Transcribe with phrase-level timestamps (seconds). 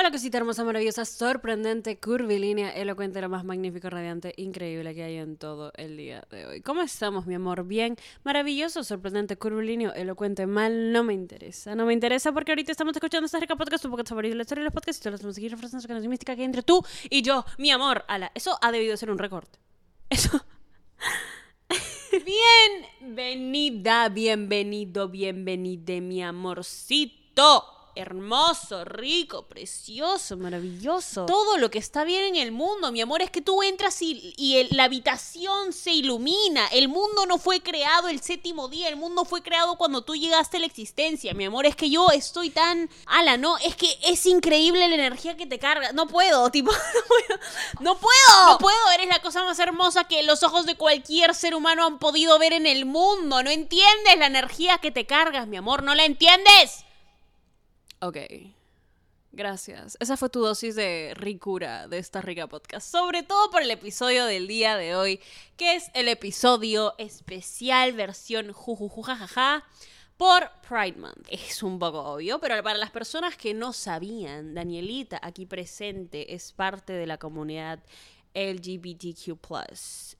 [0.00, 5.36] Hola cosita hermosa, maravillosa, sorprendente, curvilínea, elocuente, lo más magnífico, radiante, increíble que hay en
[5.36, 6.60] todo el día de hoy.
[6.60, 7.64] ¿Cómo estamos, mi amor?
[7.64, 11.74] Bien, maravilloso, sorprendente, curvilíneo, elocuente, mal, no me interesa.
[11.74, 14.60] No me interesa porque ahorita estamos escuchando esta rica podcast, tu podcast favorito, la historia
[14.60, 16.80] de los podcasts y todas las músicas y referencias que mística que hay entre tú
[17.10, 18.04] y yo, mi amor.
[18.06, 19.48] Ala, eso ha debido ser un récord.
[20.10, 20.30] Eso...
[23.00, 31.26] Bienvenida, bienvenido, bienvenide, mi amorcito hermoso, rico, precioso, maravilloso.
[31.26, 34.68] Todo lo que está bien en el mundo, mi amor, es que tú entras y,
[34.70, 36.68] la habitación se ilumina.
[36.68, 40.58] El mundo no fue creado el séptimo día, el mundo fue creado cuando tú llegaste
[40.58, 41.66] a la existencia, mi amor.
[41.66, 42.88] Es que yo estoy tan...
[43.06, 45.92] Ala, no, es que es increíble la energía que te carga.
[45.92, 46.78] No puedo, tipo, no
[47.08, 47.40] puedo.
[47.80, 48.52] No puedo.
[48.52, 51.98] No puedo, eres la cosa más hermosa que los ojos de cualquier ser humano han
[51.98, 53.42] podido ver en el mundo.
[53.42, 56.84] No entiendes la energía que te cargas, mi amor, no la entiendes.
[58.00, 58.16] Ok.
[59.32, 59.96] Gracias.
[60.00, 62.90] Esa fue tu dosis de ricura de esta rica podcast.
[62.90, 65.20] Sobre todo por el episodio del día de hoy,
[65.56, 69.64] que es el episodio especial versión jujujujajaja
[70.16, 71.26] por Pride Month.
[71.28, 76.52] Es un poco obvio, pero para las personas que no sabían, Danielita aquí presente es
[76.52, 77.80] parte de la comunidad
[78.34, 79.38] LGBTQ+,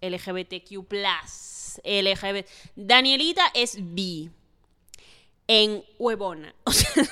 [0.01, 0.87] LGBTQ+,
[1.85, 2.49] LGBT.
[2.77, 4.31] Danielita es bi
[5.49, 6.55] en huevona.
[6.65, 7.05] O sea,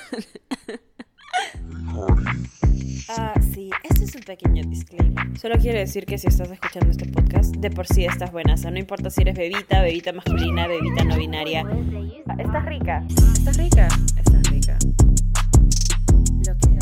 [3.09, 5.39] Ah, sí, este es un pequeño disclaimer.
[5.39, 8.55] Solo quiero decir que si estás escuchando este podcast, de por sí estás buena.
[8.55, 11.63] O sea, no importa si eres bebita, bebita masculina, bebita no binaria.
[12.27, 13.03] Ah, estás rica.
[13.33, 13.87] Estás rica.
[14.17, 14.77] Estás rica.
[16.45, 16.77] Lo que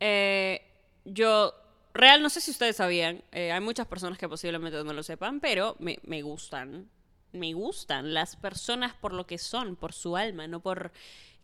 [0.00, 0.60] eh,
[1.06, 1.54] yo,
[1.94, 5.40] real, no sé si ustedes sabían, eh, hay muchas personas que posiblemente no lo sepan,
[5.40, 6.90] pero me, me gustan
[7.34, 10.92] me gustan las personas por lo que son, por su alma, no por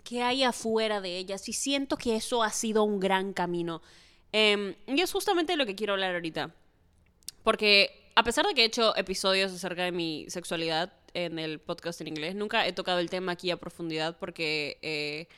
[0.05, 1.49] qué hay afuera de ellas.
[1.49, 3.83] Y siento que eso ha sido un gran camino.
[4.33, 6.55] Em, y es justamente lo que quiero hablar ahorita.
[7.43, 12.01] Porque a pesar de que he hecho episodios acerca de mi sexualidad en el podcast
[12.01, 14.79] en inglés, nunca he tocado el tema aquí a profundidad porque...
[14.83, 15.29] Eh,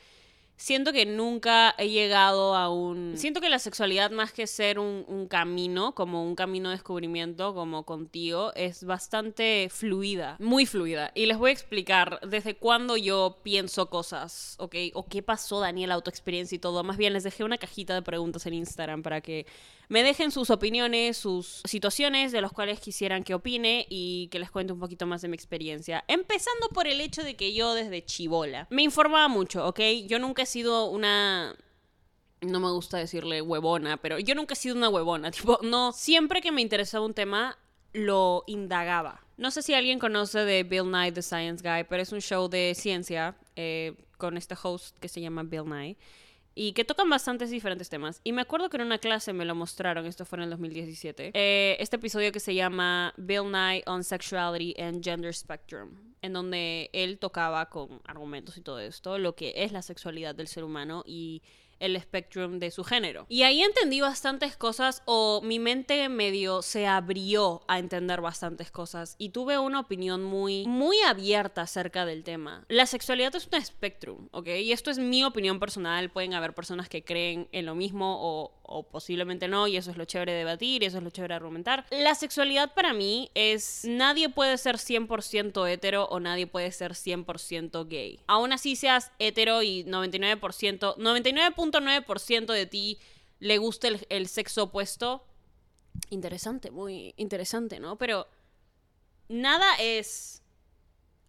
[0.56, 3.14] siento que nunca he llegado a un...
[3.16, 7.84] Siento que la sexualidad más que ser un, camino, como un camino de descubrimiento, como
[7.84, 11.12] contigo, es bastante fluida, muy fluida.
[11.14, 14.76] Y les voy a explicar desde cuándo yo pienso cosas, ¿ok?
[14.94, 16.82] O qué pasó, Daniel, autoexperiencia y todo.
[16.84, 19.46] Más bien les dejé una cajita de preguntas en Instagram para que
[19.88, 24.50] me dejen sus opiniones, sus situaciones de las cuales quisieran que opine y que les
[24.50, 26.04] cuente un poquito más de mi experiencia.
[26.08, 29.80] Empezando por el hecho de que yo desde chivola me informaba mucho, ¿ok?
[30.06, 31.56] Yo nunca he sido una
[32.40, 35.30] no me gusta decirle huevona, pero yo nunca he sido una huevona.
[35.32, 37.58] Tipo, no, siempre que me interesaba un tema,
[37.92, 39.20] lo indagaba.
[39.36, 42.48] No sé si alguien conoce de Bill Nye, The Science Guy, pero es un show
[42.48, 45.96] de ciencia eh, con este host que se llama Bill Nye
[46.54, 48.20] y que tocan bastantes diferentes temas.
[48.24, 51.32] Y me acuerdo que en una clase me lo mostraron, esto fue en el 2017,
[51.34, 55.90] eh, este episodio que se llama Bill Nye on Sexuality and Gender Spectrum,
[56.20, 60.48] en donde él tocaba con argumentos y todo esto, lo que es la sexualidad del
[60.48, 61.42] ser humano y
[61.82, 63.26] el spectrum de su género.
[63.28, 69.16] Y ahí entendí bastantes cosas o mi mente medio se abrió a entender bastantes cosas
[69.18, 72.64] y tuve una opinión muy muy abierta acerca del tema.
[72.68, 74.48] La sexualidad es un spectrum, ¿ok?
[74.48, 78.61] Y esto es mi opinión personal, pueden haber personas que creen en lo mismo o
[78.72, 81.32] o posiblemente no, y eso es lo chévere de debatir, y eso es lo chévere
[81.32, 81.86] de argumentar.
[81.90, 87.88] La sexualidad para mí es nadie puede ser 100% hetero o nadie puede ser 100%
[87.88, 88.20] gay.
[88.26, 92.98] Aún así seas hetero y 99%, 99.9% de ti
[93.38, 95.24] le gusta el, el sexo opuesto.
[96.10, 97.96] Interesante, muy interesante, ¿no?
[97.96, 98.26] Pero
[99.28, 100.41] nada es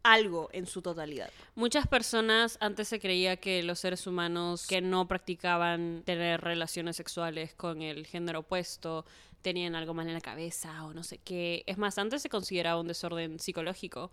[0.04, 1.32] algo en su totalidad.
[1.56, 7.54] Muchas personas antes se creía que los seres humanos que no practicaban tener relaciones sexuales
[7.56, 9.06] con el género opuesto
[9.42, 11.64] tenían algo mal en la cabeza o no sé qué.
[11.68, 14.12] Es más, antes se consideraba un desorden psicológico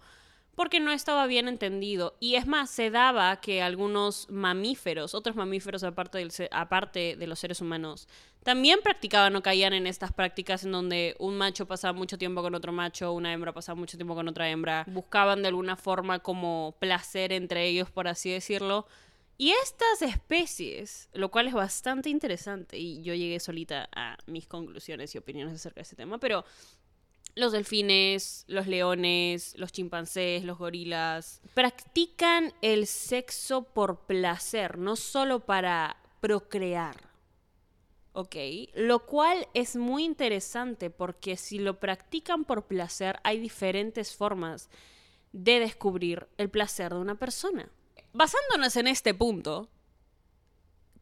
[0.55, 2.17] porque no estaba bien entendido.
[2.21, 7.61] Y es más, se daba que algunos mamíferos, otros mamíferos aparte, aparte de los seres
[7.61, 8.09] humanos,
[8.43, 12.55] también practicaban o caían en estas prácticas en donde un macho pasaba mucho tiempo con
[12.55, 16.75] otro macho, una hembra pasaba mucho tiempo con otra hembra, buscaban de alguna forma como
[16.79, 18.87] placer entre ellos, por así decirlo.
[19.37, 25.15] Y estas especies, lo cual es bastante interesante, y yo llegué solita a mis conclusiones
[25.15, 26.45] y opiniones acerca de este tema, pero
[27.41, 35.41] los delfines, los leones, los chimpancés, los gorilas, practican el sexo por placer, no solo
[35.41, 37.11] para procrear.
[38.13, 38.37] ¿Ok?
[38.75, 44.69] Lo cual es muy interesante porque si lo practican por placer hay diferentes formas
[45.33, 47.71] de descubrir el placer de una persona.
[48.13, 49.69] basándonos en este punto,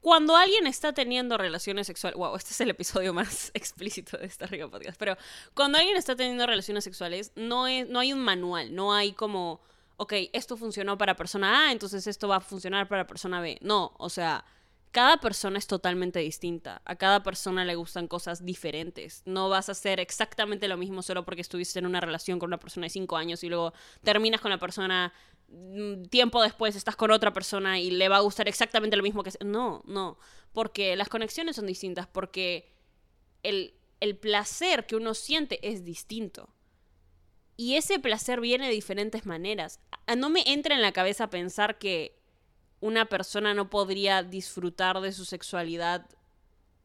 [0.01, 4.47] cuando alguien está teniendo relaciones sexuales, wow, este es el episodio más explícito de esta
[4.47, 5.17] rica podcast, pero
[5.55, 9.61] cuando alguien está teniendo relaciones sexuales, no, es, no hay un manual, no hay como,
[9.97, 13.59] ok, esto funcionó para persona A, entonces esto va a funcionar para persona B.
[13.61, 14.45] No, o sea,
[14.91, 16.81] cada persona es totalmente distinta.
[16.85, 19.23] A cada persona le gustan cosas diferentes.
[19.27, 22.59] No vas a hacer exactamente lo mismo solo porque estuviste en una relación con una
[22.59, 23.73] persona de cinco años y luego
[24.03, 25.13] terminas con la persona
[26.11, 29.33] tiempo después estás con otra persona y le va a gustar exactamente lo mismo que...
[29.45, 30.19] No, no.
[30.53, 32.07] Porque las conexiones son distintas.
[32.07, 32.73] Porque
[33.43, 36.51] el, el placer que uno siente es distinto.
[37.57, 39.81] Y ese placer viene de diferentes maneras.
[40.17, 42.19] No me entra en la cabeza pensar que
[42.81, 46.07] una persona no podría disfrutar de su sexualidad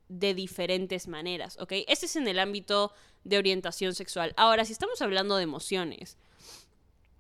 [0.09, 1.73] de diferentes maneras, ¿ok?
[1.87, 2.93] Ese es en el ámbito
[3.23, 4.33] de orientación sexual.
[4.37, 6.17] Ahora, si estamos hablando de emociones,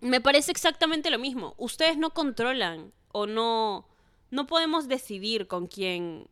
[0.03, 1.55] me parece exactamente lo mismo.
[1.57, 3.87] Ustedes no controlan o no,
[4.31, 6.27] no podemos decidir con quién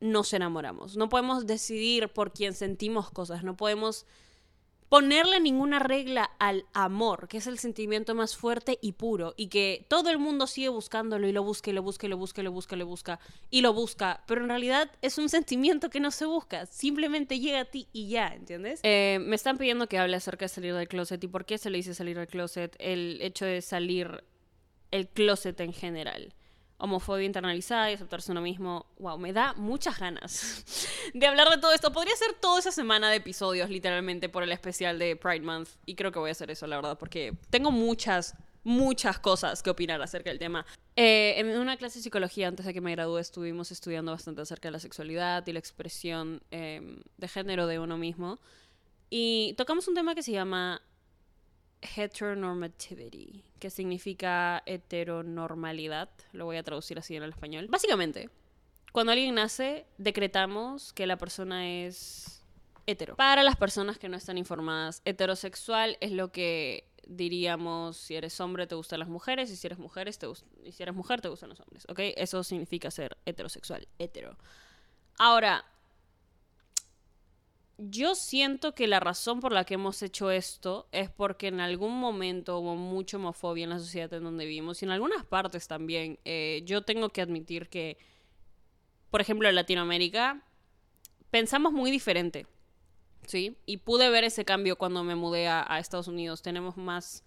[0.00, 0.96] nos enamoramos.
[0.96, 3.44] No podemos decidir por quién sentimos cosas.
[3.44, 4.06] No podemos
[4.88, 9.84] ponerle ninguna regla al amor, que es el sentimiento más fuerte y puro, y que
[9.88, 12.44] todo el mundo sigue buscándolo y lo busca y lo busca y lo busca y
[12.44, 16.00] lo busca y lo busca y lo busca, pero en realidad es un sentimiento que
[16.00, 18.80] no se busca, simplemente llega a ti y ya, ¿entiendes?
[18.82, 21.70] Eh, me están pidiendo que hable acerca de salir del closet y por qué se
[21.70, 24.24] le dice salir del closet, el hecho de salir
[24.90, 26.34] el closet en general
[26.78, 28.86] homofobia internalizada y aceptarse uno mismo.
[28.98, 30.64] Wow, me da muchas ganas
[31.14, 31.92] de hablar de todo esto.
[31.92, 35.70] Podría ser toda esa semana de episodios, literalmente, por el especial de Pride Month.
[35.86, 38.34] Y creo que voy a hacer eso, la verdad, porque tengo muchas,
[38.64, 40.66] muchas cosas que opinar acerca del tema.
[40.96, 44.68] Eh, en una clase de psicología, antes de que me gradúe, estuvimos estudiando bastante acerca
[44.68, 48.38] de la sexualidad y la expresión em, de género de uno mismo.
[49.08, 50.82] Y tocamos un tema que se llama
[51.82, 57.66] heteronormativity, que significa heteronormalidad, lo voy a traducir así en el español.
[57.68, 58.30] Básicamente,
[58.92, 62.42] cuando alguien nace, decretamos que la persona es
[62.86, 63.16] hetero.
[63.16, 68.66] Para las personas que no están informadas, heterosexual es lo que diríamos si eres hombre
[68.66, 70.26] te gustan las mujeres y si eres mujer te,
[70.64, 72.00] y si eres mujer te gustan los hombres, ¿ok?
[72.16, 74.36] Eso significa ser heterosexual, hetero.
[75.18, 75.64] Ahora,
[77.78, 81.98] yo siento que la razón por la que hemos hecho esto es porque en algún
[81.98, 86.18] momento hubo mucha homofobia en la sociedad en donde vivimos y en algunas partes también.
[86.24, 87.98] Eh, yo tengo que admitir que,
[89.10, 90.42] por ejemplo, en Latinoamérica
[91.30, 92.46] pensamos muy diferente,
[93.26, 93.58] ¿sí?
[93.66, 96.40] Y pude ver ese cambio cuando me mudé a, Estados Unidos.
[96.40, 97.24] Tenemos más,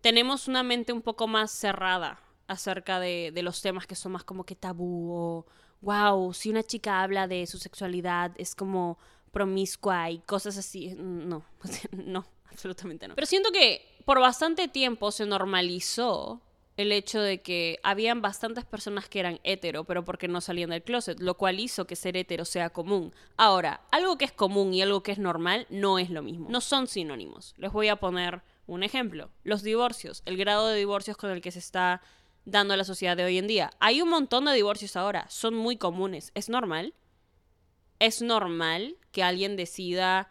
[0.00, 4.24] tenemos una mente un poco más cerrada acerca de, de los temas que son más
[4.24, 5.46] como que tabú o,
[5.82, 8.98] wow, si una chica habla de su sexualidad es como
[9.38, 10.96] promiscua y cosas así.
[10.96, 11.44] No,
[11.92, 13.14] no, absolutamente no.
[13.14, 16.40] Pero siento que por bastante tiempo se normalizó
[16.76, 20.82] el hecho de que habían bastantes personas que eran hetero, pero porque no salían del
[20.82, 23.14] closet, lo cual hizo que ser hetero sea común.
[23.36, 26.48] Ahora, algo que es común y algo que es normal no es lo mismo.
[26.50, 27.54] No son sinónimos.
[27.58, 29.30] Les voy a poner un ejemplo.
[29.44, 32.02] Los divorcios, el grado de divorcios con el que se está
[32.44, 33.70] dando la sociedad de hoy en día.
[33.78, 36.32] Hay un montón de divorcios ahora, son muy comunes.
[36.34, 36.92] ¿Es normal?
[37.98, 40.28] es normal que alguien decida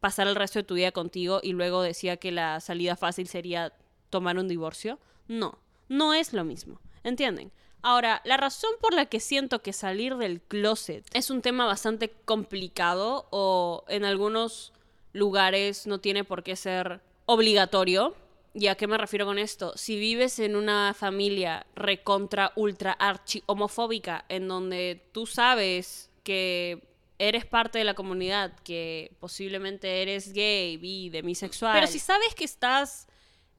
[0.00, 3.72] pasar el resto de tu vida contigo y luego decía que la salida fácil sería
[4.08, 4.98] tomar un divorcio.
[5.28, 5.58] No,
[5.88, 6.80] no es lo mismo.
[7.04, 7.52] ¿Entienden?
[7.82, 12.10] Ahora, la razón por la que siento que salir del closet es un tema bastante
[12.24, 14.72] complicado o en algunos
[15.12, 18.14] lugares no tiene por qué ser obligatorio.
[18.52, 19.72] ¿Y a qué me refiero con esto?
[19.76, 26.82] Si vives en una familia recontra, ultra, archi homofóbica, en donde tú sabes que
[27.20, 31.74] eres parte de la comunidad, que posiblemente eres gay, bi, demisexual.
[31.74, 33.08] Pero si sabes que estás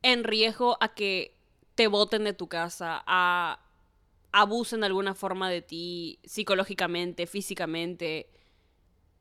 [0.01, 1.37] en riesgo a que
[1.75, 3.59] te boten de tu casa, a
[4.31, 8.29] abusen de alguna forma de ti psicológicamente, físicamente,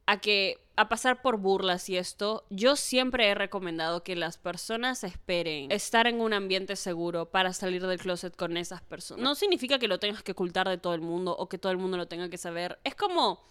[0.06, 5.04] a que a pasar por burlas y esto, yo siempre he recomendado que las personas
[5.04, 9.22] esperen estar en un ambiente seguro para salir del closet con esas personas.
[9.22, 11.78] No significa que lo tengas que ocultar de todo el mundo o que todo el
[11.78, 12.78] mundo lo tenga que saber.
[12.84, 13.42] Es como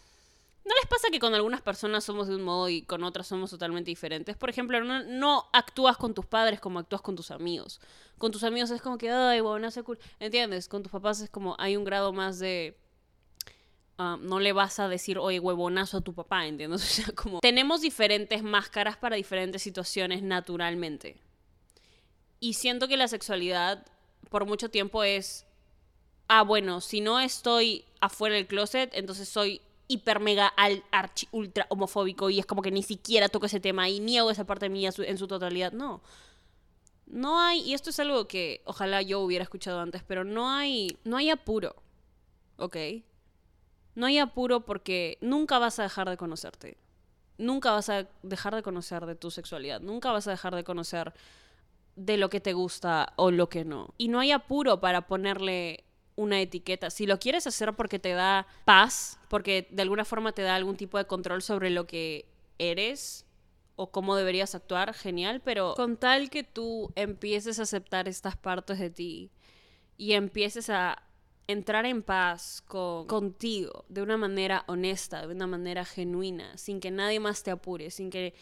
[0.70, 3.50] ¿No les pasa que con algunas personas somos de un modo y con otras somos
[3.50, 4.38] totalmente diferentes?
[4.38, 7.82] Por ejemplo, no, actúas con tus padres como actúas con tus amigos.
[8.20, 9.98] Con tus amigos es como que, ay, bueno, hace cool.
[10.20, 10.68] ¿Entiendes?
[10.68, 12.78] Con tus papás es como, hay un grado más de...
[13.98, 16.82] Ah, no le vas a decir, oye, huevonazo a tu papá, ¿entiendes?
[16.84, 17.40] O sea, como...
[17.40, 21.20] Tenemos diferentes máscaras para diferentes situaciones naturalmente.
[22.40, 23.88] Y siento que la sexualidad
[24.30, 25.48] por mucho tiempo es...
[26.28, 31.66] Ah, bueno, si no estoy afuera del closet, entonces soy hiper mega al archi ultra
[31.70, 34.92] homofóbico y es como que ni siquiera toco ese tema y niego esa parte mía
[34.98, 35.74] en su totalidad.
[35.74, 36.02] No.
[37.08, 40.96] No hay, y esto es algo que ojalá yo hubiera escuchado antes, pero no hay,
[41.04, 41.76] no hay apuro,
[42.58, 42.78] ¿ok?
[43.96, 46.78] No hay apuro porque nunca vas a dejar de conocerte.
[47.40, 49.82] Nunca vas a dejar de conocer de tu sexualidad.
[49.82, 51.14] Nunca vas a dejar de conocer
[51.96, 53.96] de lo que te gusta o lo que no.
[53.98, 55.84] Y no hay apuro para ponerle
[56.20, 56.90] una etiqueta.
[56.90, 60.76] Si lo quieres hacer porque te da paz, porque de alguna forma te da algún
[60.76, 62.26] tipo de control sobre lo que
[62.58, 63.26] eres
[63.78, 68.80] o cómo deberías actuar, genial, pero con tal que tú empieces a aceptar estas partes
[68.80, 69.32] de ti
[69.96, 71.02] y empieces a
[71.48, 76.92] entrar en paz con, contigo de una manera honesta, de una manera genuina, sin que
[76.92, 78.34] nadie más te apure, sin que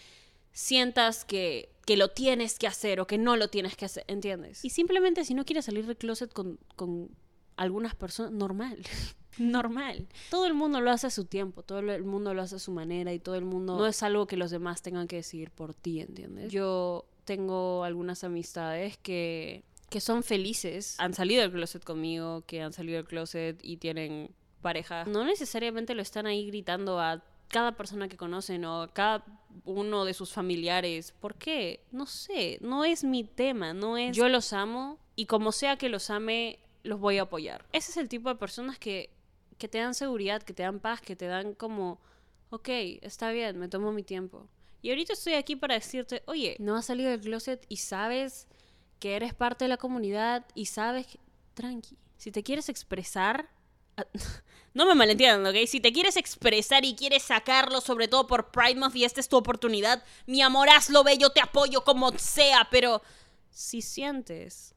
[0.51, 4.65] sientas que, que lo tienes que hacer o que no lo tienes que hacer, ¿entiendes?
[4.65, 7.11] Y simplemente si no quieres salir del closet con, con
[7.57, 8.77] algunas personas, normal.
[9.37, 10.07] normal.
[10.29, 12.71] Todo el mundo lo hace a su tiempo, todo el mundo lo hace a su
[12.71, 15.73] manera y todo el mundo no es algo que los demás tengan que decidir por
[15.73, 16.51] ti, ¿entiendes?
[16.51, 22.73] Yo tengo algunas amistades que, que son felices, han salido del closet conmigo, que han
[22.73, 25.05] salido del closet y tienen pareja.
[25.05, 29.23] No necesariamente lo están ahí gritando a cada persona que conocen o a cada
[29.65, 31.13] uno de sus familiares.
[31.19, 31.81] ¿Por qué?
[31.91, 35.89] No sé, no es mi tema, no es yo los amo y como sea que
[35.89, 37.65] los ame, los voy a apoyar.
[37.73, 39.09] Ese es el tipo de personas que,
[39.57, 41.99] que te dan seguridad, que te dan paz, que te dan como,
[42.49, 42.69] ok,
[43.01, 44.47] está bien, me tomo mi tiempo.
[44.81, 48.47] Y ahorita estoy aquí para decirte, oye, no has salido del closet y sabes
[48.99, 51.19] que eres parte de la comunidad y sabes que...
[51.53, 51.97] Tranqui.
[52.17, 53.49] Si te quieres expresar...
[54.73, 55.65] No me malentiendan, ¿ok?
[55.65, 59.27] Si te quieres expresar y quieres sacarlo, sobre todo por Pride Month y esta es
[59.27, 63.01] tu oportunidad, mi amor, hazlo, ve, yo te apoyo como sea, pero
[63.49, 64.75] si sientes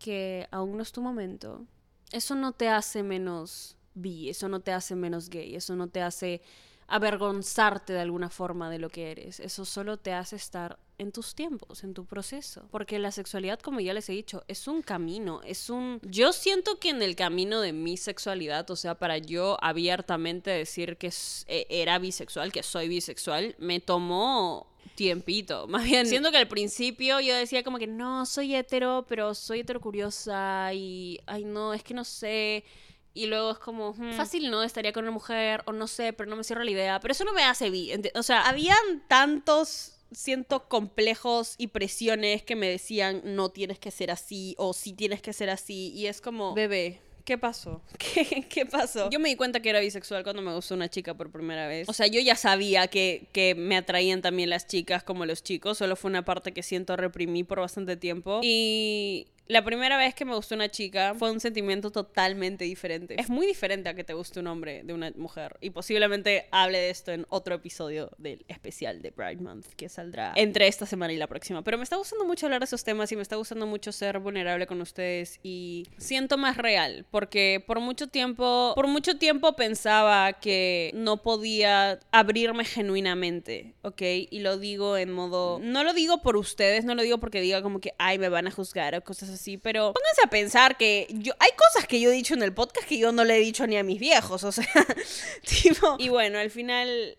[0.00, 1.64] que aún no es tu momento,
[2.10, 6.00] eso no te hace menos bi, eso no te hace menos gay, eso no te
[6.02, 6.42] hace
[6.90, 11.34] avergonzarte de alguna forma de lo que eres, eso solo te hace estar en tus
[11.34, 15.40] tiempos, en tu proceso, porque la sexualidad, como ya les he dicho, es un camino,
[15.44, 16.00] es un...
[16.02, 20.96] Yo siento que en el camino de mi sexualidad, o sea, para yo abiertamente decir
[20.96, 21.10] que
[21.46, 24.66] e, era bisexual, que soy bisexual, me tomó
[24.96, 25.66] tiempito.
[25.68, 29.60] Más bien, siento que al principio yo decía como que no, soy hetero, pero soy
[29.60, 32.64] hetero curiosa y, ay no, es que no sé.
[33.12, 36.30] Y luego es como, hmm, fácil no, estaría con una mujer, o no sé, pero
[36.30, 37.00] no me cierro la idea.
[37.00, 37.92] Pero eso no me hace bi.
[38.14, 44.10] O sea, habían tantos, siento, complejos y presiones que me decían, no tienes que ser
[44.10, 45.92] así, o sí tienes que ser así.
[45.94, 47.80] Y es como, bebé, ¿Qué pasó?
[47.98, 49.08] ¿Qué, ¿Qué, pasó?
[49.10, 51.88] Yo me di cuenta que era bisexual cuando me gustó una chica por primera vez.
[51.88, 55.78] O sea, yo ya sabía que, que me atraían también las chicas como los chicos,
[55.78, 58.40] solo fue una parte que siento reprimí por bastante tiempo.
[58.42, 63.20] Y la primera vez que me gustó una chica fue un sentimiento totalmente diferente.
[63.20, 65.56] Es muy diferente a que te guste un hombre de una mujer.
[65.60, 70.34] Y posiblemente hable de esto en otro episodio del especial de Pride Month que saldrá
[70.36, 71.64] entre esta semana y la próxima.
[71.64, 74.20] Pero me está gustando mucho hablar de esos temas y me está gustando mucho ser
[74.20, 80.34] vulnerable con ustedes y siento más real porque por mucho tiempo, por mucho tiempo pensaba
[80.34, 84.02] que no podía abrirme genuinamente, ¿ok?
[84.30, 87.62] Y lo digo en modo, no lo digo por ustedes, no lo digo porque diga
[87.62, 90.76] como que, ay, me van a juzgar o cosas así sí, pero pónganse a pensar
[90.76, 93.36] que yo hay cosas que yo he dicho en el podcast que yo no le
[93.36, 94.66] he dicho ni a mis viejos, o sea,
[95.62, 97.18] tipo, y bueno, al final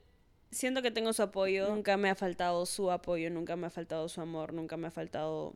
[0.52, 4.08] siento que tengo su apoyo, nunca me ha faltado su apoyo, nunca me ha faltado
[4.10, 5.56] su amor, nunca me ha faltado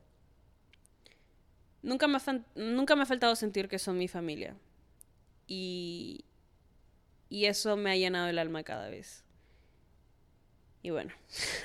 [1.81, 4.55] nunca me ha, nunca me ha faltado sentir que son mi familia.
[5.47, 6.25] Y
[7.29, 9.23] y eso me ha llenado el alma cada vez.
[10.81, 11.11] Y bueno,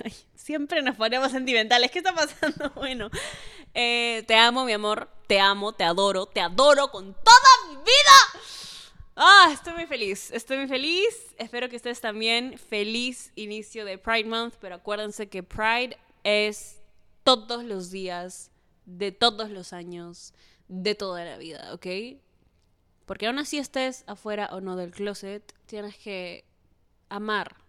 [0.41, 1.91] siempre nos ponemos sentimentales.
[1.91, 2.71] ¿Qué está pasando?
[2.75, 3.11] Bueno,
[3.75, 5.09] eh, te amo, mi amor.
[5.27, 8.51] Te amo, te adoro, te adoro con toda mi vida.
[9.17, 11.35] Ah, estoy muy feliz, estoy muy feliz.
[11.39, 12.59] Espero que ustedes también.
[12.59, 16.81] Feliz inicio de Pride Month, pero acuérdense que Pride es
[17.23, 18.51] todos los días,
[18.87, 20.33] de todos los años,
[20.69, 21.87] de toda la vida, ¿ok?
[23.05, 26.45] Porque aún así estés afuera o no del closet, tienes que
[27.09, 27.60] amar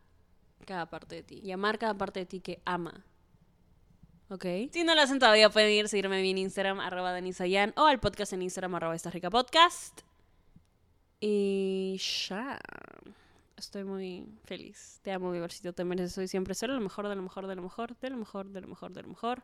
[0.66, 3.06] cada parte de ti y amar cada parte de ti que ama.
[4.30, 4.46] ¿Ok?
[4.72, 7.14] Si no lo hacen todavía pueden ir a seguirme en Instagram, arroba
[7.76, 10.02] o al podcast en Instagram, arroba esta rica podcast.
[11.20, 12.60] Y ya.
[13.58, 15.00] Estoy muy feliz.
[15.04, 15.74] Te amo, mi versito.
[15.74, 18.18] Te mereces hoy siempre ser lo mejor, de lo mejor, de lo mejor, de lo
[18.18, 19.44] mejor, de lo mejor, de lo mejor.